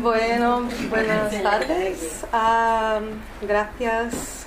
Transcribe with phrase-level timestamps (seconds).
[0.00, 2.24] Bueno, buenas tardes.
[3.42, 4.46] Gracias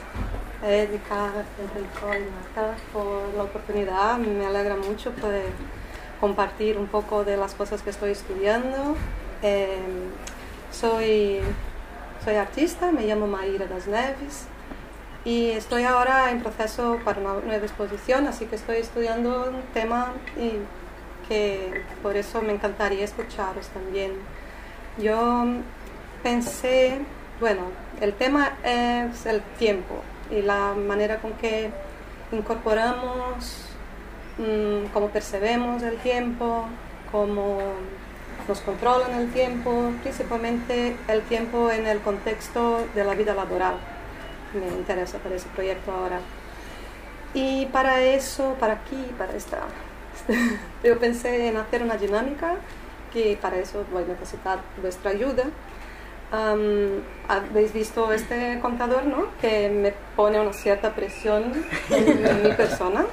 [0.66, 4.18] Erika, Enrico y Marta por la oportunidad.
[4.18, 5.52] Me alegra mucho poder
[6.20, 8.96] compartir un poco de las cosas que estoy estudiando.
[9.44, 9.78] Eh,
[10.72, 11.42] soy,
[12.24, 14.48] soy artista, me llamo Maíra das Neves
[15.26, 20.14] y estoy ahora en proceso para una nueva exposición, así que estoy estudiando un tema
[20.38, 20.54] y
[21.28, 24.14] que por eso me encantaría escucharos también.
[24.98, 25.46] Yo
[26.24, 27.00] pensé,
[27.42, 27.64] bueno,
[28.00, 31.70] el tema es el tiempo y la manera con que
[32.32, 33.66] incorporamos,
[34.38, 36.66] mmm, cómo percebemos el tiempo,
[37.12, 37.60] cómo
[38.48, 43.76] nos controlan el tiempo, principalmente el tiempo en el contexto de la vida laboral.
[44.54, 46.22] Me interesa para ese proyecto ahora.
[47.34, 49.60] Y para eso, para aquí, para esta,
[50.86, 52.56] yo pensé en hacer una dinámica
[53.16, 55.46] que para eso voy a necesitar vuestra ayuda.
[56.34, 59.28] Um, Habéis visto este contador, ¿no?
[59.40, 61.54] Que me pone una cierta presión
[61.90, 63.06] en, mi persona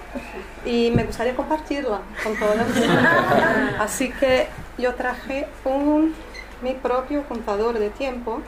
[0.64, 2.56] y me gustaría compartirla con todos.
[3.78, 6.14] Así que yo traje un,
[6.62, 8.40] mi propio contador de tiempo,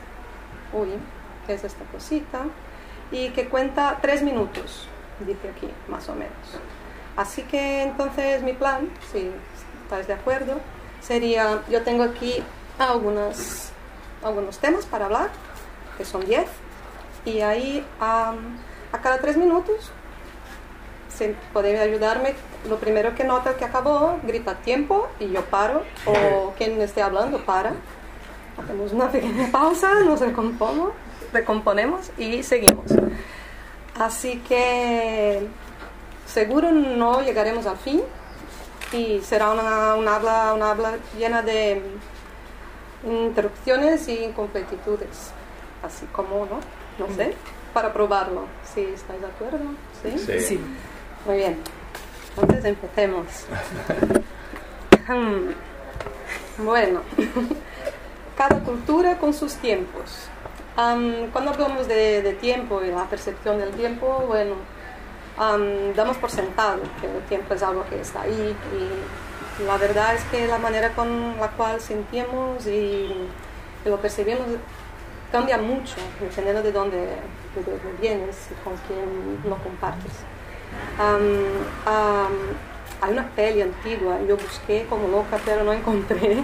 [0.73, 0.89] uy,
[1.47, 2.41] que es esta cosita,
[3.11, 4.89] y que cuenta tres minutos,
[5.21, 6.59] dice aquí, más o menos.
[7.15, 9.31] Así que entonces mi plan, si
[9.85, 10.59] estáis de acuerdo,
[11.05, 12.43] sería, yo tengo aquí
[12.79, 13.71] algunas,
[14.23, 15.29] algunos temas para hablar,
[15.97, 16.47] que son 10,
[17.25, 18.33] y ahí a
[19.01, 19.91] cada tres minutos,
[21.09, 22.33] si podéis ayudarme,
[22.67, 27.43] lo primero que nota que acabó, grita tiempo y yo paro, o quien esté hablando
[27.45, 27.73] para.
[28.61, 30.93] Hacemos una pequeña pausa, nos recomponemos,
[31.33, 32.85] recomponemos y seguimos.
[33.99, 35.47] Así que
[36.25, 38.01] seguro no llegaremos al fin
[38.91, 41.81] y será una, una, habla, una habla llena de
[43.05, 45.31] interrupciones y incompletitudes,
[45.83, 46.59] así como, ¿no?
[46.97, 47.33] No sé,
[47.73, 49.65] para probarlo, si estáis de acuerdo.
[50.01, 50.17] ¿Sí?
[50.17, 50.39] Sí.
[50.39, 50.59] sí.
[51.25, 51.57] Muy bien.
[52.37, 53.25] Entonces empecemos.
[56.57, 57.01] bueno,
[58.37, 60.29] cada cultura con sus tiempos.
[60.77, 64.55] Um, cuando hablamos de, de, tiempo y la percepción del tiempo, bueno,
[65.37, 70.15] um, damos por sentado que el tiempo es algo que está ahí y la verdad
[70.15, 73.09] es que la manera con la cual sentimos y,
[73.85, 74.41] lo percibimos
[75.31, 80.11] cambia mucho dependiendo de dónde, de dónde vienes y con quién lo compartes.
[80.99, 82.33] Um, um,
[82.99, 86.39] hay una peli antigua, yo busqué como loca pero no encontré.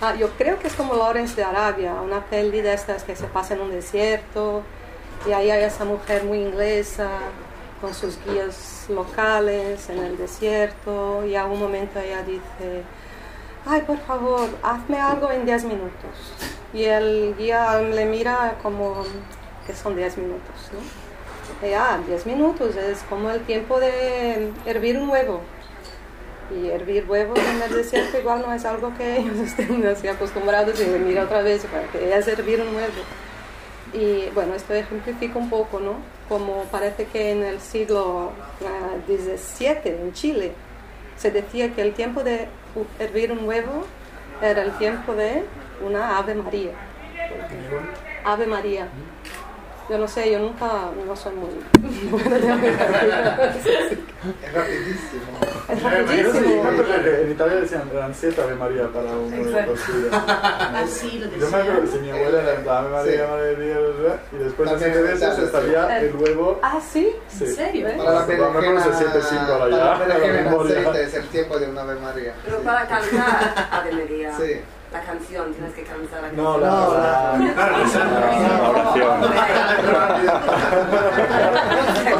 [0.00, 3.26] uh, yo creo que es como Lawrence de Arabia, una peli de estas que se
[3.26, 4.62] pasa en un desierto
[5.28, 7.10] y ahí hay esa mujer muy inglesa
[7.80, 12.82] con sus guías locales en el desierto y a un momento ella dice,
[13.66, 16.10] ay por favor, hazme algo en 10 minutos.
[16.72, 19.04] Y el guía le mira como
[19.66, 21.66] que son 10 minutos, ¿no?
[21.66, 25.40] Y, ah, 10 minutos es como el tiempo de hervir un huevo.
[26.50, 30.80] Y hervir huevos en el desierto igual no es algo que ellos estén así acostumbrados
[30.80, 32.92] y mira otra vez, porque es hervir un huevo.
[33.92, 35.94] Y bueno, esto ejemplifica un poco, ¿no?
[36.30, 38.30] Como parece que en el siglo
[39.08, 40.52] XVII en Chile
[41.16, 42.46] se decía que el tiempo de
[43.00, 43.84] hervir un huevo
[44.40, 45.42] era el tiempo de
[45.84, 46.70] una Ave María.
[48.24, 48.86] Ave María.
[49.90, 51.50] Yo no sé, yo nunca, no soy muy
[52.10, 55.40] buena de Es rapidísimo.
[55.68, 56.62] Es rapidísimo.
[57.24, 60.12] En Italia decían eran siete Ave María para de suyos.
[60.12, 64.36] Así lo Yo me acuerdo que si mi abuela era Ave María, Ave María, y
[64.36, 66.60] después de siete veces estaría el huevo.
[66.62, 67.12] Ah, sí.
[67.28, 67.46] Sí.
[67.46, 67.88] ¿En serio?
[67.88, 67.94] ¿Eh?
[67.96, 71.58] Para la Mejor no se siente cinco ahora ya, para la la es el tiempo
[71.58, 72.34] de una Ave María.
[72.44, 74.60] Pero para cantar Ave María, Sí.
[74.92, 76.44] La canción, tienes que cantar la canción.
[76.44, 79.20] No, la, la, La oración.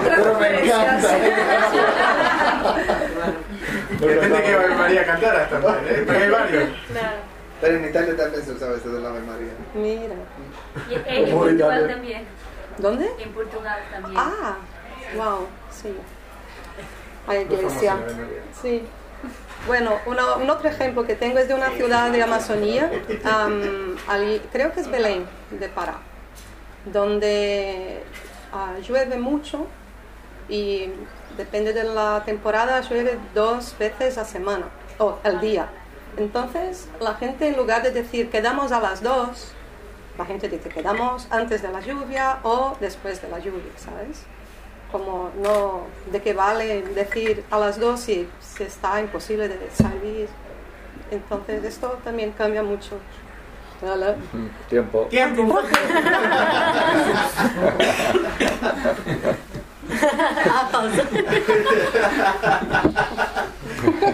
[0.05, 1.09] Pero me encanta.
[4.01, 6.03] Depende de qué Ave María cantaras también, ¿eh?
[6.07, 6.69] Porque hay varios.
[7.61, 9.53] Pero en Italia también se usaba esto del Ave María.
[9.75, 10.15] Mira.
[10.89, 12.25] Y en Como Portugal también.
[12.79, 13.11] ¿Dónde?
[13.19, 14.17] En Portugal también.
[14.17, 14.57] Ah,
[15.17, 15.95] wow, sí.
[17.27, 17.97] Hay iglesia.
[18.63, 18.85] Sí.
[19.67, 22.91] Bueno, un otro ejemplo que tengo es de una ciudad de Amazonía,
[24.53, 25.99] creo que es Belén, de Pará,
[26.87, 28.03] donde
[28.53, 29.67] ah, llueve mucho
[30.49, 30.89] y
[31.37, 34.67] depende de la temporada, llueve dos veces a semana
[34.99, 35.69] o al día.
[36.17, 39.53] Entonces, la gente en lugar de decir quedamos a las dos,
[40.19, 44.25] la gente dice quedamos antes de la lluvia o después de la lluvia, ¿sabes?
[44.93, 50.29] Como no, ¿de qué vale decir a las dos si, si está imposible de salir?
[51.11, 52.99] Entonces, esto también cambia mucho
[53.83, 54.15] Hola.
[54.33, 55.07] Mm, Tiempo.
[55.07, 55.59] Tiempo.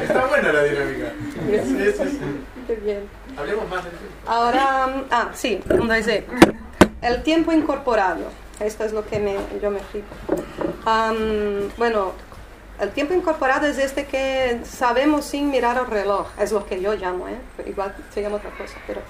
[0.03, 1.13] Está buena la dinámica.
[1.65, 2.21] Sí, sí, sí.
[2.69, 3.09] Qué bien.
[3.37, 4.17] Hablemos más del tiempo.
[4.27, 5.61] Ahora, mm, ah, sí,
[5.97, 6.25] dice,
[7.03, 8.31] el tiempo incorporado.
[8.61, 10.15] Esto es lo que me, yo me flipo.
[11.77, 12.13] Bueno,
[12.81, 16.95] el tiempo incorporado es este que sabemos sin mirar el reloj, es lo que yo
[16.95, 17.39] llamo, ¿eh?
[17.67, 19.01] igual se llama otra cosa, pero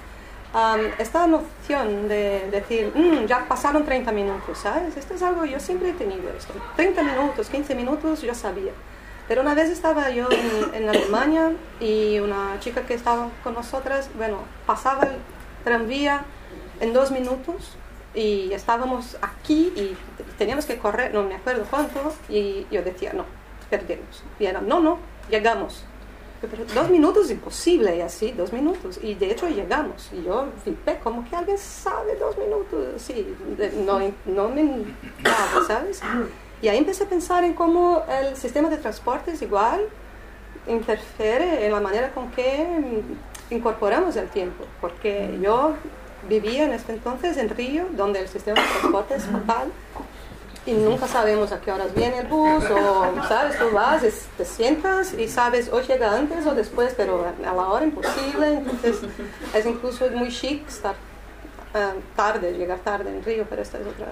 [0.53, 4.95] am, esta noción de decir, "Mm, ya pasaron 30 minutos, ¿sabes?
[4.97, 6.53] Esto es algo, yo siempre he tenido esto.
[6.75, 8.71] 30 minutos, 15 minutos, yo sabía.
[9.27, 10.29] Pero una vez estaba yo
[10.73, 11.51] en Alemania
[11.81, 15.17] y una chica que estaba con nosotras, bueno, pasaba el
[15.65, 16.23] tranvía
[16.79, 17.75] en dos minutos
[18.17, 19.95] y estábamos aquí y
[20.39, 23.25] teníamos que correr, no me acuerdo cuánto, y yo decía, no,
[23.69, 24.23] perdemos.
[24.39, 24.97] Y era, no, no,
[25.29, 25.83] llegamos.
[26.41, 28.99] Pero dos minutos imposible y así, dos minutos.
[29.03, 30.09] Y de hecho llegamos.
[30.11, 33.01] Y yo flipé, como que alguien sabe dos minutos.
[33.01, 33.35] Sí,
[33.85, 36.01] no, no me nada, ¿sabes?
[36.61, 39.81] Y ahí empecé a pensar en cómo el sistema de transporte es igual,
[40.67, 42.65] interfiere en la manera con que
[43.51, 44.65] mm, incorporamos el tiempo.
[44.81, 45.75] Porque yo
[46.29, 49.69] vivía en este entonces en Río, donde el sistema de transporte es fatal
[50.65, 53.57] y nunca sabemos a qué horas viene el bus o, ¿sabes?
[53.57, 57.67] Tú vas, es- te sientas y sabes, o llega antes o después, pero a la
[57.67, 58.55] hora imposible.
[58.55, 58.97] Entonces,
[59.55, 60.95] es incluso muy chic estar
[61.73, 64.07] ah, tarde, llegar tarde en Río, pero esta es otra,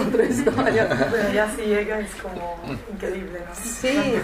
[0.06, 1.08] otra historia.
[1.10, 2.60] Bueno, ya si llega es como
[2.92, 3.54] increíble, ¿no?
[3.56, 4.18] Sí, sí,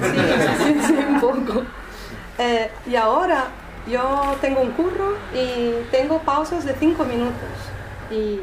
[0.64, 1.62] sí, sí, un poco.
[2.38, 3.46] Eh, y ahora
[3.86, 7.34] yo tengo un curro y tengo pausas de cinco minutos.
[8.10, 8.40] Y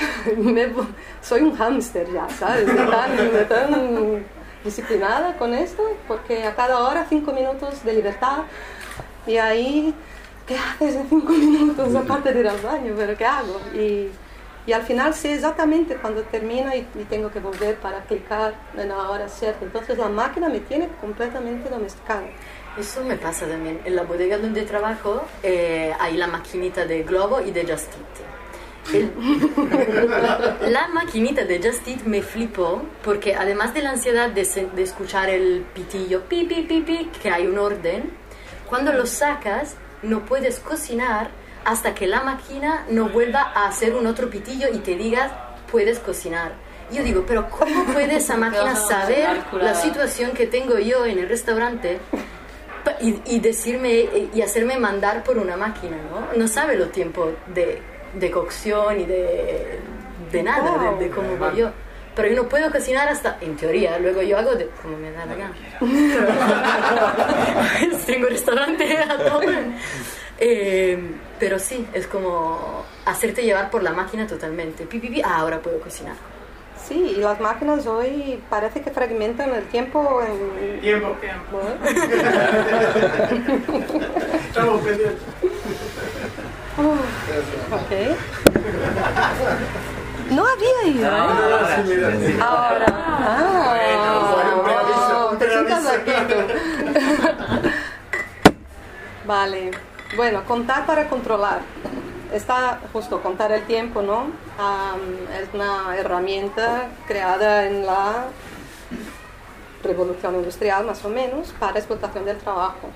[1.22, 2.66] soy un hámster ya, ¿sabes?
[2.66, 4.24] Tan, tan
[4.64, 8.44] disciplinada con esto, porque a cada hora cinco minutos de libertad.
[9.26, 9.94] Y ahí,
[10.46, 12.94] ¿qué haces en cinco minutos aparte de ir al baño?
[12.96, 13.60] ¿Pero qué hago?
[13.74, 14.10] Y,
[14.72, 19.10] al final sé exactamente cuando termina y, y tengo que volver para clicar en la
[19.10, 19.62] hora cierta.
[19.62, 22.22] Entonces la máquina me tiene completamente domesticada.
[22.78, 23.80] Eso me pasa también.
[23.84, 28.94] En la bodega donde trabajo eh, hay la maquinita de Globo y de Just Eat.
[28.94, 29.12] El-
[30.72, 34.44] la maquinita de Just Eat me flipó porque además de la ansiedad de,
[34.74, 38.10] de escuchar el pitillo pi, pi, pi, pi, que hay un orden,
[38.68, 41.30] cuando lo sacas no puedes cocinar
[41.64, 45.98] hasta que la máquina no vuelva a hacer un otro pitillo y te diga puedes
[46.00, 46.52] cocinar.
[46.92, 51.28] Yo digo, pero ¿cómo puede esa máquina saber la situación que tengo yo en el
[51.28, 51.98] restaurante
[53.00, 56.36] y, y decirme y hacerme mandar por una máquina, ¿no?
[56.36, 57.80] No sabe lo tiempo de,
[58.14, 59.78] de cocción y de,
[60.30, 61.70] de nada, de, de cómo yo.
[62.14, 65.26] Pero yo no puedo cocinar hasta, en teoría, luego yo hago de, como me da
[65.26, 65.54] la gana.
[68.06, 69.42] Tengo restaurante a todo.
[70.38, 70.98] Eh,
[71.40, 74.86] pero sí, es como hacerte llevar por la máquina totalmente.
[74.86, 76.14] Pi, pi, pi, ah, ahora puedo cocinar.
[76.86, 80.80] Sí, y las máquinas hoy parece que fragmentan el tiempo en...
[80.80, 81.16] Tiempo.
[81.50, 81.70] Bueno,
[84.48, 85.22] Estamos pendientes.
[87.72, 87.90] ok.
[90.30, 91.14] No había ido, ¿eh?
[91.74, 92.36] Sí, mira, sí.
[92.40, 92.86] Ahora.
[92.88, 93.76] Ah,
[95.30, 96.34] oh, te sientas aquí tú.
[99.26, 99.70] Vale.
[100.16, 101.60] Bueno, contar para controlar.
[102.34, 104.26] Está justo contar el tiempo, ¿no?
[105.40, 108.24] Es una herramienta creada en la
[109.84, 112.88] revolución industrial, más o menos, para explotación del trabajo.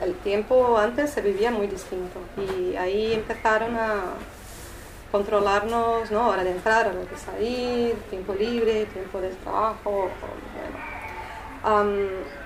[0.00, 4.14] El tiempo antes se vivía muy distinto y ahí empezaron a
[5.12, 6.30] controlarnos, ¿no?
[6.30, 10.10] Hora de entrar, hora de salir, tiempo libre, tiempo de trabajo.
[11.62, 12.41] bueno.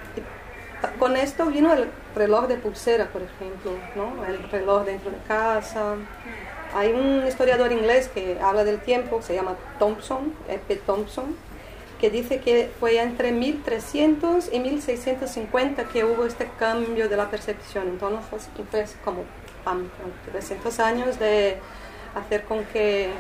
[0.99, 4.25] Con esto vino el reloj de pulsera, por ejemplo, ¿no?
[4.27, 5.95] El reloj dentro de casa.
[6.75, 10.77] Hay un historiador inglés que habla del tiempo, se llama Thompson, E.P.
[10.77, 11.37] Thompson,
[12.01, 17.89] que dice que fue entre 1300 y 1650 que hubo este cambio de la percepción.
[17.89, 19.25] Entonces fue como
[19.65, 19.89] pam,
[20.31, 21.59] 300 años de
[22.15, 23.11] hacer con que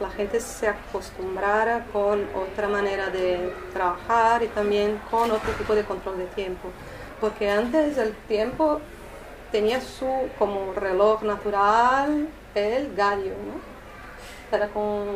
[0.00, 5.84] la gente se acostumbrara con otra manera de trabajar y también con otro tipo de
[5.84, 6.68] control de tiempo.
[7.24, 8.82] Porque antes el tiempo
[9.50, 14.54] tenía su como reloj natural el gallo, ¿no?
[14.54, 15.06] Era con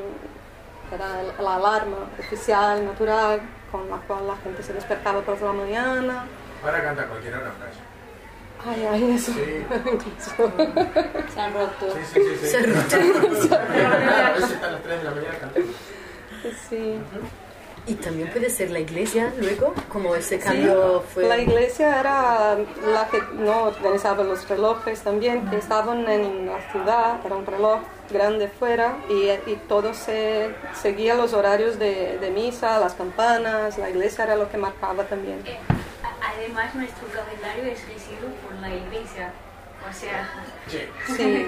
[0.91, 6.25] era la alarma oficial, natural, con la cual la gente se despertaba por la mañana.
[6.65, 7.77] Ahora canta cualquier hora, Flash.
[8.67, 9.33] Ay, ay, eso.
[9.33, 9.67] Sí.
[9.93, 10.53] Incluso.
[11.35, 11.95] Se han roto.
[11.95, 12.37] Sí, sí, sí.
[12.41, 12.49] sí.
[12.49, 15.73] Se A veces a las 3 de la mañana cantando.
[16.71, 16.99] Sí.
[17.89, 21.27] Y también puede ser la iglesia luego, como ese cambio fue...
[21.27, 27.25] La iglesia era la que no organizaba los relojes también, que estaban en la ciudad,
[27.25, 27.81] era un reloj
[28.11, 33.89] grande fuera y, y todo se seguía los horarios de, de misa, las campanas, la
[33.89, 35.41] iglesia era lo que marcaba también.
[35.47, 35.57] Eh,
[36.23, 39.33] además, nuestro calendario es regido por la iglesia.
[39.89, 40.29] O sea,
[41.17, 41.47] Sí,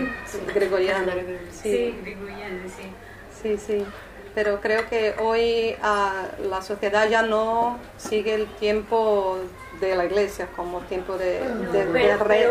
[0.55, 1.13] gregoriano.
[1.51, 2.89] sí, Sí, gregoriano, sí.
[3.43, 3.87] sí, sí.
[4.35, 9.39] Pero creo que hoy ah, la sociedad ya no sigue el tiempo
[9.81, 12.51] de la iglesia como tiempo de, de, de Pero, pero re-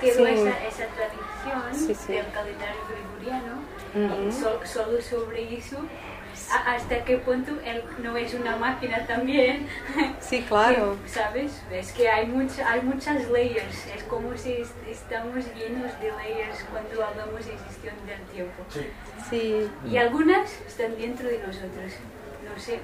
[0.00, 0.22] que- sí.
[0.22, 2.12] esa, esa tradición Sí, sí.
[2.12, 3.54] del calendario gregoriano
[3.94, 4.28] Ujú.
[4.28, 5.76] y so- solo sobre eso.
[6.66, 9.66] ¿Hasta qué punto él no es una máquina también?
[10.20, 10.96] Sí, claro.
[11.04, 11.62] Que, ¿Sabes?
[11.72, 13.86] Es que hay, mucha, hay muchas layers.
[13.94, 18.62] Es como si est- estamos llenos de layers cuando hablamos de gestión del tiempo.
[19.30, 21.92] Sí, Y algunas están dentro de nosotros.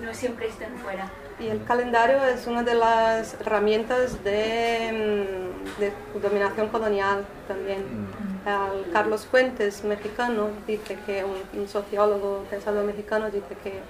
[0.03, 1.09] No, siempre están fuera.
[1.41, 7.83] y el calendario es una de las herramientas de, mm, de dominación colonial también.
[8.45, 13.81] Al Carlos Fuentes, mexicano, dice que un, un sociólogo pensador mexicano dice que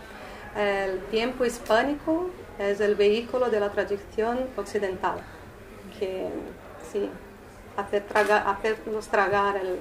[0.84, 2.28] el tiempo hispánico
[2.58, 5.14] es el vehículo de la tradición occidental,
[5.98, 6.28] que
[6.92, 7.08] sí,
[8.08, 9.78] tragar, hacernos tragar el,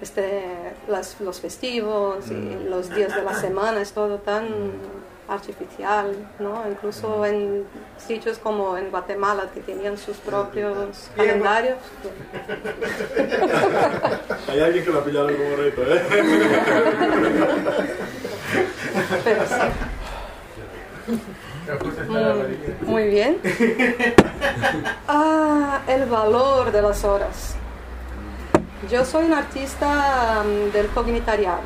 [0.00, 0.42] este,
[0.88, 4.48] las- los festivos y los días de la semana es todo tan
[5.28, 6.64] artificial, ¿no?
[6.68, 7.64] Incluso en
[7.96, 11.78] sitios como en Guatemala que tenían sus propios calendarios.
[14.48, 16.02] Hay alguien que lo ha pillado como reto, ¿eh?
[19.24, 19.54] Pero sí,
[22.08, 22.22] muy,
[22.82, 23.38] muy bien.
[25.08, 27.56] Ah, el valor de las horas.
[28.90, 31.62] Yo soy un artista mm, del cognitariado,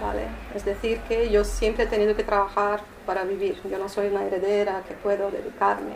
[0.00, 0.22] ¿vale?
[0.54, 3.60] Es decir, que yo siempre he tenido que trabajar para vivir.
[3.70, 5.94] Yo no soy una heredera que puedo dedicarme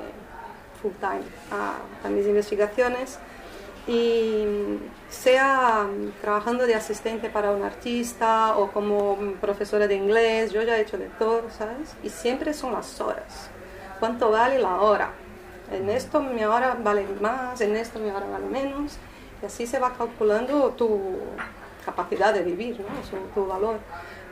[0.80, 3.18] full time a, a mis investigaciones.
[3.86, 4.44] Y
[5.10, 5.86] sea
[6.20, 10.98] trabajando de asistente para un artista o como profesora de inglés, yo ya he hecho
[10.98, 11.96] de todo, ¿sabes?
[12.04, 13.50] Y siempre son las horas.
[13.98, 15.10] ¿Cuánto vale la hora?
[15.72, 18.98] En esto mi hora vale más, en esto mi hora vale menos.
[19.42, 21.18] Y así se va calculando tu
[21.84, 22.86] capacidad de vivir, ¿no?
[23.08, 23.76] Su- tu valor.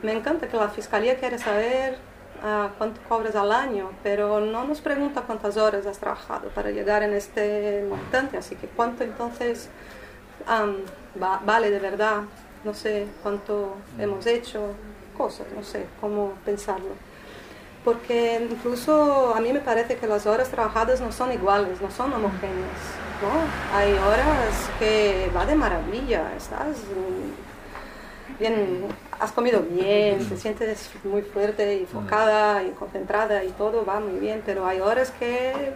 [0.03, 1.99] Me encanta que la fiscalía quiere saber
[2.43, 7.03] ah, cuánto cobras al año, pero no nos pregunta cuántas horas has trabajado para llegar
[7.03, 8.37] en este montante.
[8.39, 9.69] Así que cuánto entonces
[10.47, 10.77] am,
[11.23, 12.23] va- vale de verdad.
[12.65, 14.75] No sé cuánto hemos hecho,
[15.17, 16.95] cosas, no sé cómo pensarlo.
[17.85, 22.13] Porque incluso a mí me parece que las horas trabajadas no son iguales, no son
[22.13, 22.79] homogéneas.
[23.23, 23.77] ¿No?
[23.77, 26.79] Hay horas que va de maravilla, estás
[28.39, 28.87] bien,
[29.19, 34.19] has comido bien, te sientes muy fuerte y focada y concentrada y todo va muy
[34.19, 35.75] bien, pero hay horas que,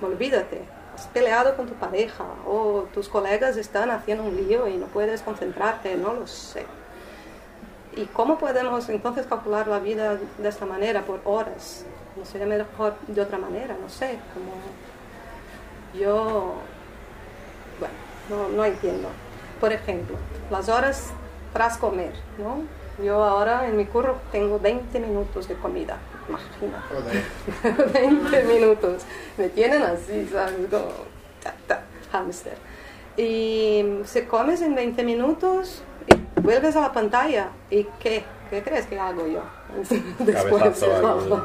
[0.00, 0.62] olvídate,
[0.94, 5.22] has peleado con tu pareja o tus colegas están haciendo un lío y no puedes
[5.22, 6.64] concentrarte, no lo sé.
[7.94, 11.84] ¿Y cómo podemos entonces calcular la vida de esta manera, por horas?
[12.16, 13.76] ¿No sería mejor de otra manera?
[13.80, 14.52] No sé, como
[15.94, 16.54] yo,
[17.78, 17.94] bueno,
[18.28, 19.08] no, no entiendo.
[19.60, 20.16] Por ejemplo,
[20.50, 21.10] las horas
[21.52, 22.62] tras comer, ¿no?
[23.02, 25.96] Yo ahora en mi curro tengo 20 minutos de comida,
[26.28, 27.24] imagínate.
[27.62, 27.92] Joder.
[27.92, 29.02] 20 minutos.
[29.38, 30.54] Me tienen así, ¿sabes?
[30.70, 30.88] Como
[31.42, 32.56] ta, ta, hámster.
[33.16, 37.48] Y se comes en 20 minutos y vuelves a la pantalla.
[37.70, 38.24] ¿Y qué?
[38.50, 39.40] ¿Qué crees que hago yo?
[40.18, 41.44] Después Cabezazo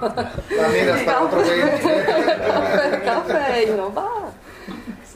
[1.05, 4.26] La otro café, café y no va.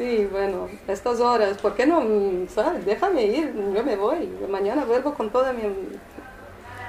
[0.02, 2.02] Sí, bueno, estas horas, ¿por qué no?
[2.02, 2.84] mm, ¿sabes?
[2.88, 4.28] Déjame ir, yo me voy.
[4.50, 5.62] Mañana vuelvo con toda mi...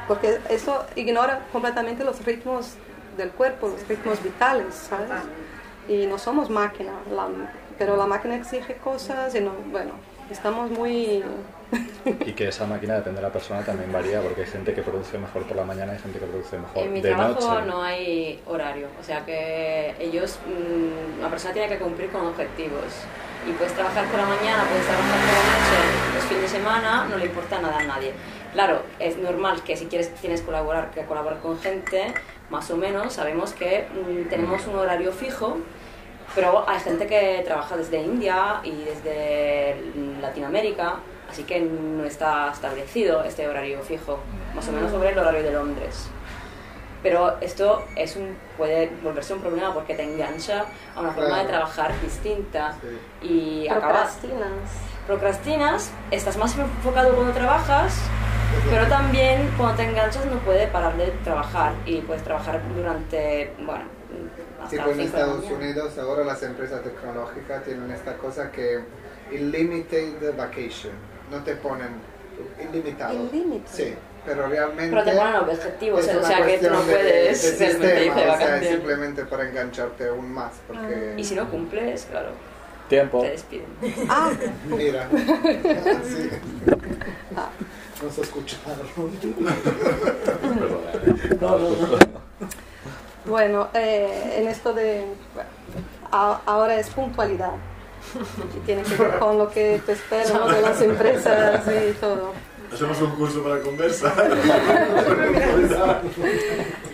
[0.09, 2.73] Porque eso ignora completamente los ritmos
[3.19, 5.11] del cuerpo, los ritmos vitales, ¿sabes?
[5.88, 6.92] Y no somos máquina,
[7.76, 9.92] pero la máquina exige cosas y no, bueno,
[10.31, 11.23] estamos muy...
[12.26, 15.19] Y que esa máquina, depende de la persona, también varía, porque hay gente que produce
[15.19, 17.67] mejor por la mañana y gente que produce mejor En mi de trabajo noche.
[17.67, 22.85] no hay horario, o sea que ellos, mm, la persona tiene que cumplir con objetivos.
[23.49, 27.07] Y puedes trabajar por la mañana, puedes trabajar por la noche, los fines de semana,
[27.11, 28.12] no le importa nada a nadie.
[28.52, 32.14] Claro, es normal que si quieres tienes colaborar, que colaborar con gente,
[32.50, 35.59] más o menos, sabemos que mm, tenemos un horario fijo,
[36.35, 39.76] pero hay gente que trabaja desde India y desde
[40.21, 40.97] Latinoamérica,
[41.33, 44.19] así que no está establecido este horario fijo,
[44.55, 46.09] más o menos sobre el horario de Londres.
[47.03, 51.47] Pero esto es un, puede volverse un problema porque te engancha a una forma de
[51.47, 52.77] trabajar distinta
[53.21, 54.71] y acabas Procrastinas.
[55.07, 57.95] procrastinas, estás más enfocado cuando trabajas
[58.71, 63.85] Pero también cuando te enganchas no puedes parar de trabajar y puedes trabajar durante, bueno,
[64.62, 65.45] hasta Tipo en de la Estados.
[65.51, 68.85] Unidos ahora las empresas tecnológicas tienen esta cosa que
[69.33, 70.93] unlimited vacation,
[71.33, 71.89] no te ponen
[72.71, 73.15] ilimitado.
[73.15, 73.67] Ilimited.
[73.73, 77.43] Sí, pero realmente Pero te ponen objetivos, es o sea que tú no de- puedes
[77.43, 81.35] de realmente sistema, de o sea, es simplemente para engancharte aún más, porque Y si
[81.35, 82.31] no cumples, claro,
[82.89, 83.23] Tiempo.
[83.23, 83.67] te despiden.
[84.09, 84.31] Ah,
[84.67, 85.09] mira,
[86.05, 86.31] sí.
[88.03, 88.87] no se escucharon.
[93.25, 95.05] Bueno, eh, en esto de...
[95.35, 95.49] bueno,
[96.11, 97.53] a- ahora es puntualidad.
[98.57, 100.49] Y tiene que ver con lo que te espera ¿no?
[100.49, 102.33] de las empresas y todo.
[102.73, 104.33] Hacemos un curso para conversar.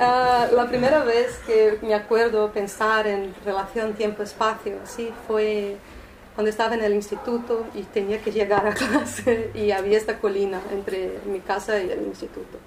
[0.00, 5.76] Ah, la primera vez que me acuerdo pensar en relación tiempo-espacio, sí, fue
[6.36, 10.60] cuando estaba en el instituto y tenía que llegar a clase y había esta colina
[10.70, 12.58] entre mi casa y el instituto.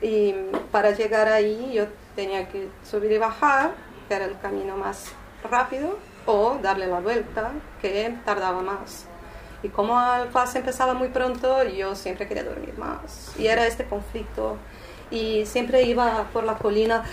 [0.00, 0.34] Y
[0.70, 1.84] para llegar ahí yo
[2.16, 3.72] tenía que subir y bajar,
[4.08, 5.12] que era el camino más
[5.50, 9.06] rápido, o darle la vuelta, que tardaba más.
[9.62, 13.32] Y como la clase empezaba muy pronto, yo siempre quería dormir más.
[13.38, 14.56] Y era este conflicto.
[15.10, 17.04] Y siempre iba por la colina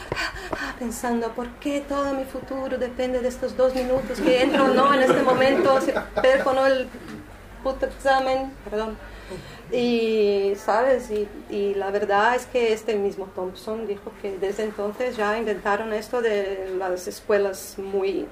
[0.80, 5.02] pensando, ¿por qué todo mi futuro depende de estos dos minutos que entro no en
[5.02, 5.80] este momento?
[5.82, 6.88] Si perco el
[7.62, 8.98] puto examen, perdón.
[9.72, 11.12] Y, ¿sabes?
[11.50, 16.22] Y la verdad es que este mismo Thompson dijo que desde entonces ya inventaron esto
[16.22, 18.28] de las escuelas muy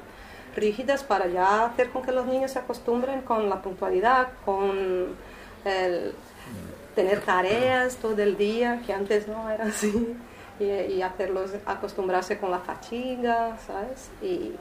[0.58, 5.16] rígidas para ya hacer con que los niños se acostumbren con la puntualidad, con
[5.64, 6.14] el
[6.96, 10.18] tener tareas todo el día, que antes no era así,
[10.60, 14.10] y, y hacerlos acostumbrarse con la fatiga, ¿sabes?
[14.22, 14.56] Y,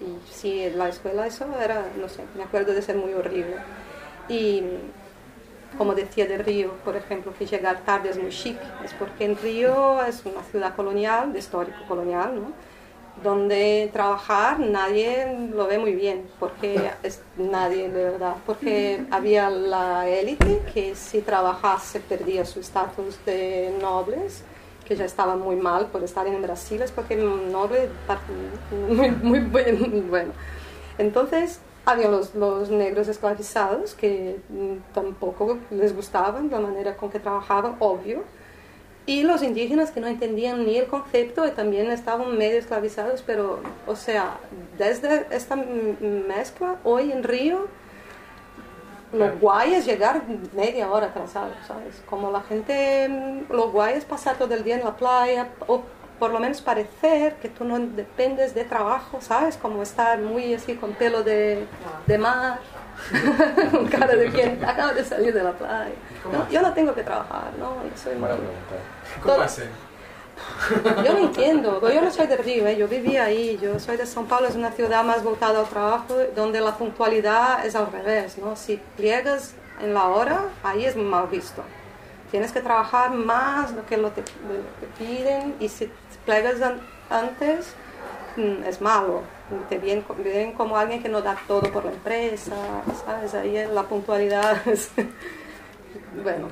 [0.00, 3.56] y sí, en la escuela eso era, no sé, me acuerdo de ser muy horrible.
[4.28, 4.62] Y
[5.76, 9.36] como decía de Río, por ejemplo, que llegar tarde es muy chic, es porque en
[9.36, 12.52] Río es una ciudad colonial, de histórico colonial, ¿no?
[13.22, 20.08] Donde trabajar nadie lo ve muy bien, porque es nadie de verdad, porque había la
[20.08, 24.42] élite que si trabajase perdía su estatus de nobles,
[24.86, 27.88] que ya estaba muy mal por estar en Brasil, es porque noble
[28.90, 30.32] muy, muy buen- bueno.
[30.98, 34.36] Entonces había los, los negros esclavizados que
[34.94, 38.22] tampoco les gustaba la manera con que trabajaban, obvio,
[39.10, 43.58] y los indígenas que no entendían ni el concepto y también estaban medio esclavizados, pero,
[43.88, 44.36] o sea,
[44.78, 47.66] desde esta mezcla, hoy en Río,
[49.12, 50.22] lo guay es llegar
[50.54, 52.00] media hora atrasado, ¿sabes?
[52.08, 55.82] Como la gente, mm, lo guay es pasar todo el día en la playa, o
[56.20, 59.56] por lo menos parecer que tú no dependes de trabajo, ¿sabes?
[59.56, 61.66] Como estar muy así con pelo de,
[62.06, 62.60] de mar,
[63.70, 65.92] con cara de quien acaba de salir de la playa.
[66.32, 67.76] No, yo no tengo que trabajar, ¿no?
[67.84, 68.28] Yo soy muy-.
[69.22, 69.68] ¿Cómo Todo- hacen?
[71.04, 72.76] yo no entiendo, yo no soy de Río, ¿eh?
[72.76, 76.16] yo viví ahí, yo soy de São Paulo, es una ciudad más voltada al trabajo,
[76.34, 78.56] donde la puntualidad es al revés, ¿no?
[78.56, 81.62] Si pliegas en la hora, ahí es mal visto.
[82.30, 84.26] Tienes que trabajar más lo que lo te, lo
[84.80, 85.90] que piden y si
[86.24, 87.74] pliegas an- antes,
[88.36, 89.22] es malo.
[89.68, 92.54] Te ven, ven como alguien que no da todo por la empresa,
[93.04, 93.34] ¿sabes?
[93.34, 94.90] Ahí la puntualidad es...
[96.22, 96.48] bueno,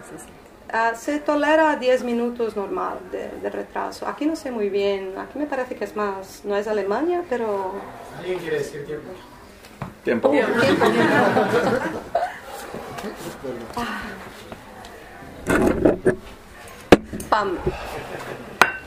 [0.71, 4.07] Ah, se tolera 10 minutos normal de, de retraso.
[4.07, 7.73] Aquí no sé muy bien, aquí me parece que es más, no es Alemania, pero...
[8.19, 9.09] ¿Alguien quiere decir tiempo?
[10.05, 10.31] Tiempo.
[17.31, 17.57] Pam.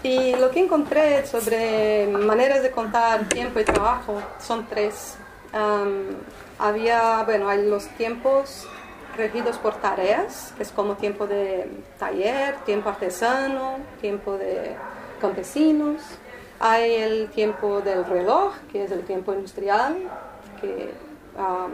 [0.03, 5.15] Y lo que encontré sobre maneras de contar tiempo y trabajo son tres.
[5.53, 6.17] Am,
[6.57, 8.67] había, bueno, hay los tiempos
[9.15, 14.75] regidos por tareas, que es como tiempo de taller, tiempo artesano, tiempo de
[15.19, 16.01] campesinos.
[16.59, 19.97] Hay el tiempo del reloj, que es el tiempo industrial,
[20.59, 20.89] que
[21.37, 21.73] am,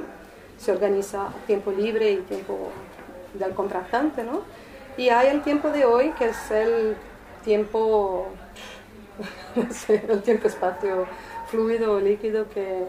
[0.57, 2.71] se organiza tiempo libre y tiempo
[3.33, 4.41] del contratante, ¿no?
[4.97, 6.97] Y hay el tiempo de hoy, que es el
[7.47, 8.27] tiempo,
[9.55, 11.07] no sé, el tiempo-espacio
[11.49, 12.83] fluido o líquido que,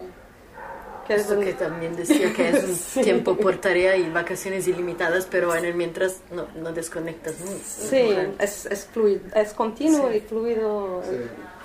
[1.07, 3.01] que es Eso un- que también decía que es un Sí.
[3.03, 7.63] tiempo por tarea y vacaciones ilimitadas, pero en el mientras no, no desconectas mucho.
[7.65, 11.03] Sí, es, es fluido, es continuo y fluido.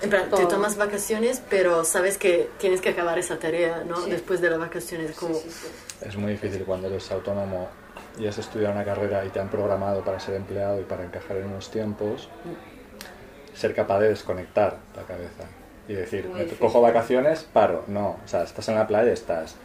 [0.00, 3.96] En plan, te tomas vacaciones, pero sabes que tienes que acabar esa tarea, ¿no?
[4.04, 4.10] Sí.
[4.10, 5.34] Después de las vacaciones, como...
[6.00, 7.68] Es muy difícil cuando eres autónomo
[8.18, 11.36] y has estudiado una carrera y te han programado para ser empleado y para encajar
[11.38, 12.28] en unos tiempos,
[13.54, 15.44] ser capaz de desconectar la cabeza
[15.88, 17.84] y decir, me cojo vacaciones, paro.
[17.88, 19.56] No, o sea, estás en la playa, estás.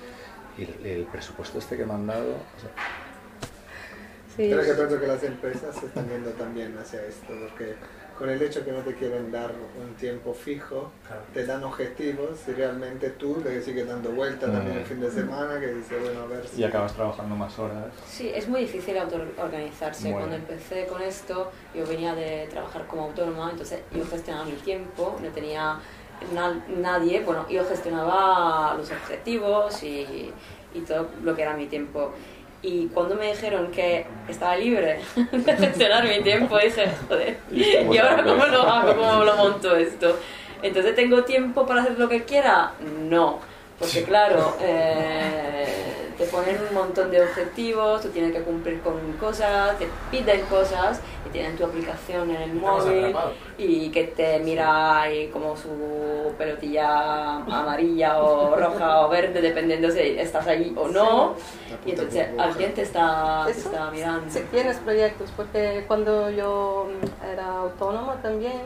[0.57, 2.69] Y el, el presupuesto este que me han dado, o sea,
[4.35, 4.49] Sí.
[4.49, 7.75] Que pienso que las empresas se están yendo también hacia esto, porque
[8.19, 9.51] con el hecho que no te quieren dar
[9.81, 11.21] un tiempo fijo, Claro.
[11.33, 15.57] te dan objetivos y realmente tú te sigues dando vueltas también el fin de semana,
[15.57, 16.59] que dices, bueno, a ver si...
[16.59, 17.85] Y acabas trabajando más horas.
[18.05, 20.03] Sí, es muy difícil autoorganizarse.
[20.11, 20.17] Bueno.
[20.27, 25.17] Cuando empecé con esto, yo venía de trabajar como autónoma, entonces yo gestionaba mi tiempo,
[25.23, 25.79] no tenía
[26.33, 30.33] na- nadie, bueno, yo gestionaba los objetivos y,
[30.73, 32.11] y todo lo que era mi tiempo.
[32.61, 34.99] Y cuando me dijeron que estaba libre
[35.31, 38.95] de gestionar mi tiempo, dije, joder, ¿y ahora cómo lo hago?
[38.95, 40.17] ¿Cómo lo monto esto?
[40.61, 42.73] Entonces, ¿tengo tiempo para hacer lo que quiera?
[43.07, 43.39] No,
[43.79, 49.79] porque claro, eh, te ponen un montón de objetivos, tú tienes que cumplir con cosas,
[49.79, 53.15] te piden cosas y tienen tu aplicación en el móvil
[53.57, 59.99] y que te mira ahí como su pelotilla amarilla o roja o verde, dependiendo si
[59.99, 61.35] estás ahí o no.
[61.35, 64.29] Puta Y entonces alguien te está, te está mirando.
[64.29, 68.61] Si tienes proyectos, porque cuando yo mm, era autónoma también,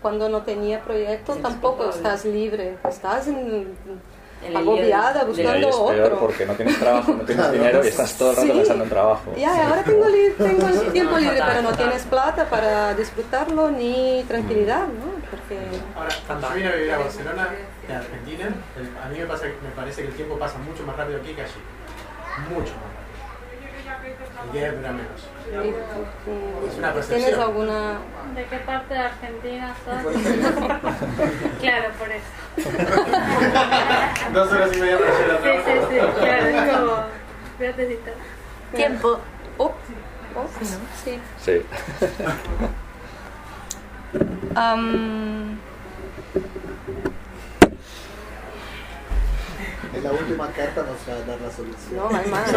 [0.00, 3.76] cuando no tenía proyectos, tampoco estás libre, estás en-
[4.54, 6.18] agobiada buscando es peor otro.
[6.20, 8.58] porque no tienes trabajo, no tienes dinero y estás todo el rato Sí.
[8.58, 9.32] pensando en trabajo.
[9.36, 11.86] Ya, ahora tengo, li- tengo el tiempo no, libre, fatal, pero no fatal.
[11.88, 15.14] tienes plata para disfrutarlo ni tranquilidad, ¿no?
[15.30, 15.58] Porque
[15.96, 17.48] Ahora, cuando yo vine a vivir a Barcelona,
[17.88, 20.96] de Argentina, el- a mí me, pasa, me parece que el tiempo pasa mucho más
[20.96, 21.52] rápido aquí que allí.
[22.50, 22.93] Mucho más
[24.44, 24.44] rápido.
[24.44, 25.20] El día dura menos.
[26.26, 26.92] mm, Es una.
[26.92, 27.98] ¿tienes alguna
[28.34, 30.02] ¿De qué parte de Argentina sos?
[31.60, 32.24] claro, por eso.
[34.32, 36.94] Dos horas y media para llegar Sí, sí, sí, claro, es como...
[37.58, 38.10] Fíjate si está...
[38.74, 39.20] Tiempo.
[39.58, 39.72] Oh,
[40.34, 40.46] oh,
[41.04, 41.12] sí.
[41.40, 41.62] Sí.
[44.56, 45.58] Am,
[49.94, 51.96] En la última carta nos va a dar la solución.
[51.96, 52.48] no, hay más.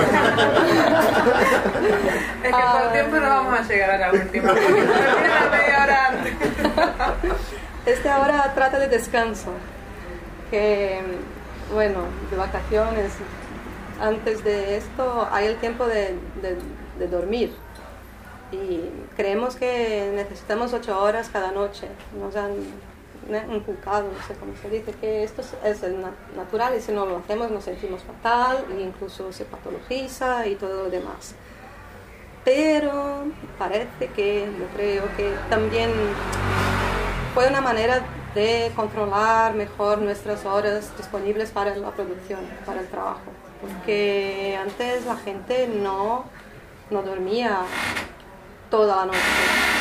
[2.43, 4.53] Es que por tiempo no vamos a llegar a la última.
[4.53, 6.33] media hora antes.
[7.85, 9.51] Este ahora trata de descanso,
[10.51, 10.99] que
[11.73, 13.13] bueno, de vacaciones.
[14.01, 16.57] Antes de esto hay el tiempo de, de-
[16.99, 17.55] de dormir
[18.51, 18.81] y
[19.15, 21.87] creemos que necesitamos ocho horas cada noche.
[22.19, 22.51] Nos han
[23.29, 25.81] ne- inculcado, no sé cómo se dice, que esto es,
[26.35, 30.83] natural y si no lo hacemos nos sentimos fatal e incluso se patologiza y todo
[30.83, 31.35] lo demás.
[32.43, 33.25] Pero
[33.59, 35.91] parece que, yo creo que también
[37.33, 38.01] fue una manera
[38.33, 43.31] de controlar mejor nuestras horas disponibles para la producción, para el trabajo.
[43.61, 46.25] Porque antes la gente no,
[46.89, 47.61] no dormía
[48.69, 49.19] toda la noche.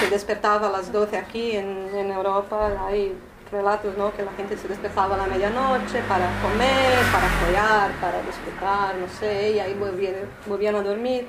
[0.00, 3.16] Se despertaba a las 12 aquí en, en Europa, hay
[3.50, 4.12] relatos ¿no?
[4.14, 9.08] que la gente se despertaba a la medianoche para comer, para follar, para disfrutar, no
[9.08, 10.14] sé, y ahí volvían,
[10.46, 11.26] volvían a dormir.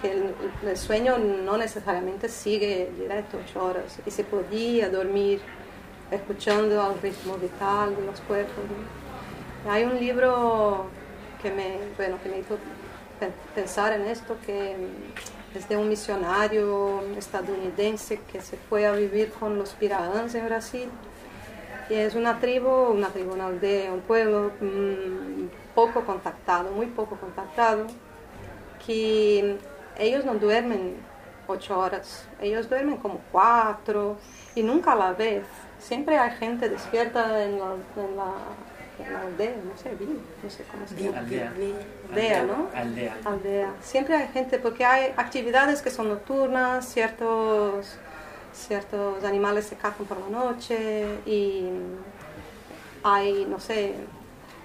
[0.00, 0.32] Que el,
[0.64, 5.40] el sueño no necesariamente sigue directo ocho horas y se podía dormir
[6.10, 8.64] escuchando al ritmo vital de los cuerpos.
[9.64, 9.72] ¿no?
[9.72, 10.86] Hay un libro
[11.42, 12.56] que me, bueno, que me hizo
[13.18, 14.76] pe- pensar en esto, que
[15.54, 20.88] es de un misionario estadounidense que se fue a vivir con los pirañas en Brasil.
[21.90, 27.16] Y es una tribu, una tribu, una aldea, un pueblo mm, poco contactado, muy poco
[27.16, 27.86] contactado,
[28.84, 29.56] que
[29.98, 30.96] ellos no duermen
[31.46, 34.18] ocho horas, ellos duermen como cuatro
[34.54, 35.44] y nunca a la vez.
[35.78, 38.32] Siempre hay gente despierta en la, en la,
[39.04, 41.18] en la aldea, no sé, bien, no sé cómo se llama.
[41.20, 41.52] Aldea.
[42.10, 42.68] Aldea, ¿no?
[42.74, 43.16] Aldea.
[43.24, 43.70] Aldea.
[43.80, 47.98] Siempre hay gente, porque hay actividades que son nocturnas, ciertos,
[48.58, 51.64] ciertos animales se cazan por la noche y
[53.02, 53.94] hay, no sé,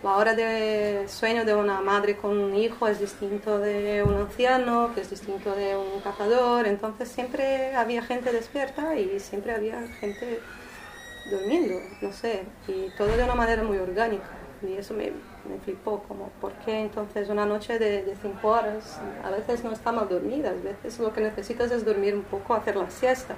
[0.03, 4.93] la hora de sueño de una madre con un hijo es distinto de un anciano,
[4.93, 10.41] que es distinto de un cazador, entonces siempre había gente despierta y siempre había gente
[11.31, 14.29] durmiendo, no sé, y todo de una manera muy orgánica.
[14.61, 15.13] Y eso me,
[15.49, 18.99] me flipó, como, ¿por qué entonces una noche de, de cinco horas?
[19.23, 22.53] A veces no está mal dormida, a veces lo que necesitas es dormir un poco,
[22.53, 23.35] hacer la siesta.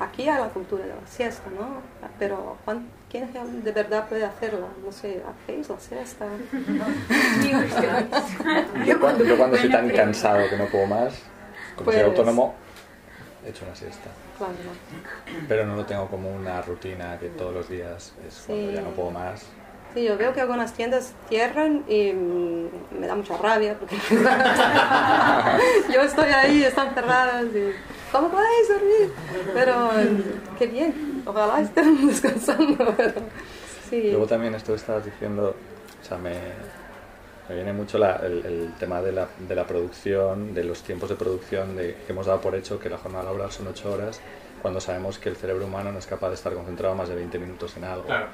[0.00, 1.80] Aquí hay la cultura de la siesta, ¿no?
[2.18, 3.30] Pero ¿cuán- ¿quién
[3.64, 4.66] de verdad puede hacerla?
[4.84, 6.26] No sé, ¿hacéis la siesta?
[8.86, 11.14] Yo cuando, yo cuando soy tan cansado que no puedo más,
[11.76, 12.54] como soy Pues- autónomo,
[13.44, 14.10] he hecho una siesta.
[14.38, 14.54] Claro.
[15.48, 18.74] Pero no lo tengo como una rutina que todos los días es cuando Sí.
[18.74, 19.44] ya no puedo más.
[19.94, 23.96] Sí, yo veo que algunas tiendas cierran y mm, me da mucha rabia porque
[25.92, 27.72] yo estoy ahí, están cerradas y
[28.10, 29.12] ¿cómo podéis dormir?
[29.52, 29.90] Pero
[30.58, 32.94] qué bien, ojalá estén descansando.
[32.96, 33.12] Pero,
[33.90, 35.54] sí, Luego también esto que estabas diciendo,
[36.00, 36.32] o sea, me,
[37.48, 41.10] Me viene mucho la- el, el tema de la, de la producción, de los tiempos
[41.10, 44.20] de producción, de que hemos dado por hecho que la jornada laboral son 8 horas,
[44.62, 47.38] cuando sabemos que el cerebro humano no es capaz de estar concentrado más de 20
[47.40, 48.04] minutos en algo.
[48.06, 48.26] Claro.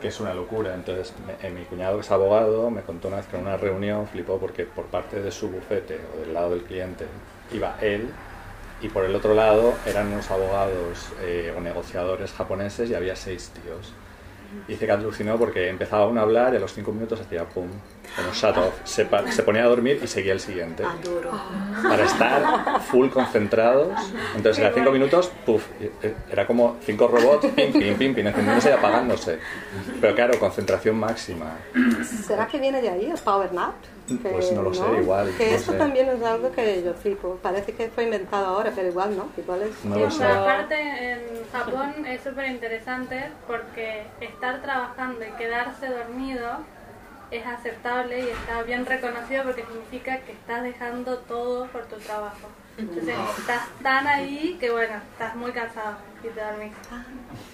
[0.00, 0.74] Que es una locura.
[0.74, 4.06] Entonces, eh, mi cuñado, que es abogado, me contó una vez que en una reunión
[4.06, 7.06] flipó porque por parte de su bufete o del lado del cliente
[7.52, 8.10] iba él
[8.82, 13.52] y por el otro lado eran unos abogados eh, o negociadores japoneses y había seis
[13.62, 13.92] tíos.
[14.66, 17.44] Y dice que alucinó porque empezaba uno a hablar y a los cinco minutos hacía
[17.44, 17.68] pum,
[18.16, 18.74] como shut off.
[18.84, 20.84] Se, se ponía a dormir y seguía el siguiente.
[20.84, 21.30] Adoro.
[21.82, 23.88] Para estar full concentrados.
[24.36, 25.64] Entonces, a cinco minutos, puff,
[26.30, 29.38] era como cinco robots, pim, pim, pim, pim, encendiéndose y apagándose.
[30.00, 31.56] Pero claro, concentración máxima.
[32.26, 33.74] ¿Será que viene de ahí el power nap?
[34.18, 35.78] Que, Pues no lo sé, igual, Que no esto sé.
[35.78, 37.38] también es algo que yo flipo.
[37.42, 39.28] Parece que fue inventado ahora, pero igual no.
[39.36, 39.84] Igual es...
[39.84, 40.24] No lo sé.
[40.24, 40.74] Aparte
[41.12, 41.20] en
[41.52, 46.48] Japón es súper interesante porque estar trabajando y quedarse dormido
[47.30, 52.48] es aceptable y está bien reconocido porque significa que estás dejando todo por tu trabajo.
[52.80, 56.72] Entonces estás tan ahí que bueno, estás muy cansado y te dormís.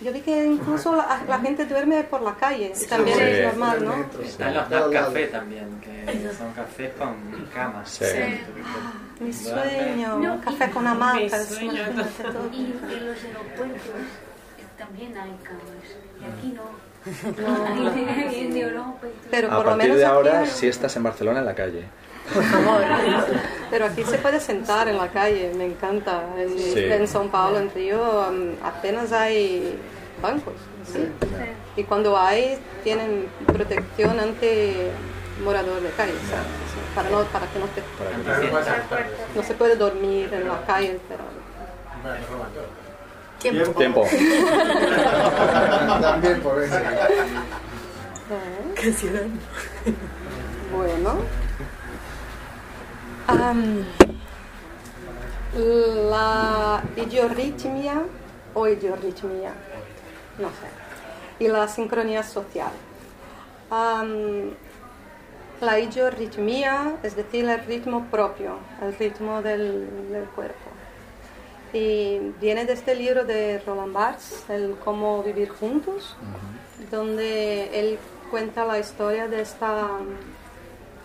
[0.02, 2.72] Yo vi que incluso la, la gente duerme por la calle.
[2.80, 3.24] y también Sí.
[3.24, 4.22] es normal, ¿no?
[4.22, 7.14] Están los dos cafés también, que son cafés con
[7.54, 7.90] camas.
[7.90, 8.04] Sí.
[9.20, 12.48] Mi sueño, café con imagínate todo.
[12.52, 13.92] Y en los aeropuertos
[14.78, 15.88] también hay camas.
[16.20, 16.64] Y aquí no.
[17.42, 17.96] No.
[18.32, 18.98] Y.
[19.30, 21.54] Pero A por lo partir menos de ahora, aquí, si estás en Barcelona, en la
[21.54, 21.84] calle.
[22.32, 22.82] Por favor.
[23.70, 26.22] Pero aquí se puede sentar en la calle, me encanta.
[26.38, 26.84] En, Sí.
[26.84, 29.78] en São Paulo, en Río, um, apenas hay
[30.22, 30.54] bancos.
[30.92, 31.08] ¿sí?
[31.76, 34.90] Y cuando hay, tienen protección ante
[35.44, 36.46] morador de calle, ¿sabes?
[36.94, 37.82] Para, no, para que no te...
[39.34, 41.24] No se puede dormir en la calle, pero...
[43.38, 43.70] Tiempo.
[43.72, 44.06] Tiempo.
[46.00, 46.76] También por eso.
[48.74, 48.94] ¿Qué
[50.74, 51.45] Bueno.
[53.28, 53.84] Am,
[56.10, 58.02] la idiorritmia
[58.54, 59.52] o idiorritmia,
[60.38, 61.44] no sé.
[61.44, 62.70] Y la sincronía social.
[63.70, 64.50] Am,
[65.60, 70.70] la idiorritmia, es decir, el ritmo propio, el ritmo del, del cuerpo.
[71.72, 76.16] Y viene de este libro de Roland Barthes, el Cómo vivir juntos,
[76.90, 77.98] donde él
[78.30, 79.98] cuenta la historia de esta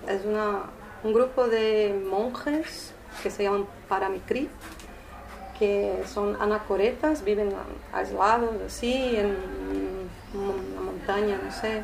[0.08, 0.64] es una,
[1.04, 4.50] un grupo de monjes que se llaman Paramikri,
[5.58, 7.52] que son anacoretas, viven
[7.94, 9.36] aislados así en
[10.34, 11.84] una montaña, no sé.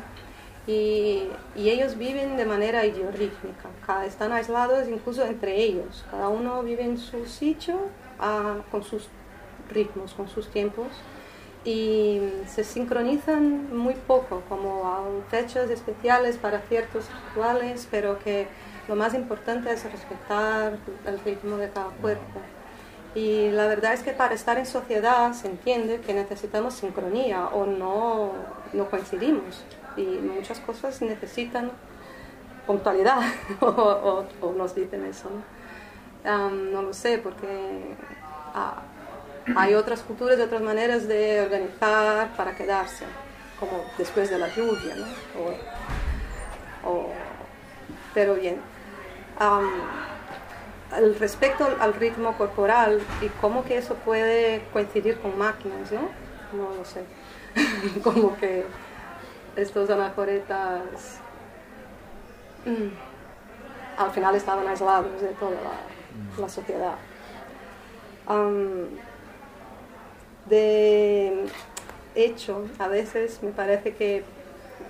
[0.66, 6.62] Y, y ellos viven de manera idiorrítmica, cada- están aislados incluso entre ellos, cada uno
[6.62, 7.78] vive en su sitio
[8.20, 9.08] ah, con sus
[9.70, 10.88] ritmos, con sus tiempos.
[11.64, 18.46] Y se sincronizan muy poco, como a fechas especiales para ciertos rituales, pero que
[18.88, 22.40] lo más importante es respetar el ritmo de cada cuerpo.
[23.14, 27.66] Y la verdad es que para estar en sociedad se entiende que necesitamos sincronía o
[27.66, 28.32] no,
[28.72, 29.64] no coincidimos.
[29.96, 31.70] Y muchas cosas necesitan
[32.66, 33.18] puntualidad,
[33.60, 35.28] o, o- o nos dicen eso.
[36.24, 36.82] ¿no?
[36.82, 37.94] Lo sé, porque
[38.54, 38.82] ah,
[39.56, 43.04] hay otras culturas y otras maneras de organizar para quedarse,
[43.58, 45.06] como después de la lluvia, ¿no?
[46.90, 47.08] O-
[48.14, 48.60] pero bien.
[49.38, 56.08] Al respecto al, ritmo corporal y cómo que eso puede coincidir con máquinas, ¿no?
[56.52, 57.04] No lo sé.
[58.02, 58.64] como que
[59.56, 61.20] estos anacoretas
[62.64, 65.56] mm, al final estaban aislados de toda
[66.38, 66.94] la, sociedad.
[70.48, 71.46] De
[72.14, 74.24] hecho, a veces me parece que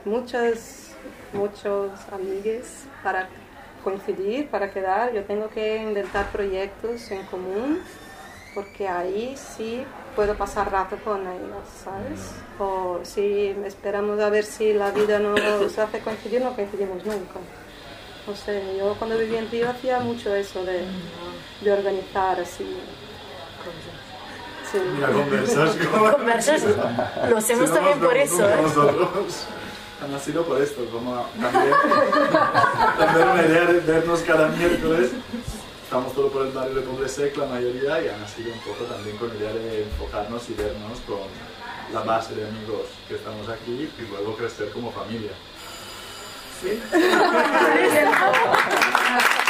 [0.04, 0.92] muchas,
[1.32, 3.28] muchos amigues para
[3.82, 7.80] coincidir, para quedar, yo tengo que inventar proyectos en común,
[8.54, 9.84] porque ahí sí
[10.16, 12.32] puedo pasar rato con ellos, ¿sabes?
[12.58, 17.40] O si esperamos a ver si la vida nos hace coincidir, no coincidimos nunca.
[18.26, 20.84] No sé, yo cuando vivía en Río hacía mucho eso de,
[21.62, 22.76] de organizar así.
[24.70, 24.78] Sí.
[24.94, 25.76] Mira, conversas.
[26.16, 26.62] Conversas,
[27.30, 28.56] lo hacemos Si no también por eso, ¿eh?
[30.00, 31.74] Han nacido por esto, como también
[33.28, 35.11] una idea de vernos cada miércoles.
[35.82, 38.84] Estamos todo por el barrio de Pobre Sec, la mayoría, y han nacido un poco
[38.84, 41.26] también con la idea de enfocarnos y vernos con
[41.92, 45.32] la base de amigos que estamos aquí y luego crecer como familia.
[46.61, 46.80] ¿Sí?